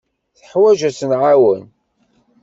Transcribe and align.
Teḥwaj 0.37 0.79
ad 0.87 0.93
tt-nɛawen. 0.93 1.63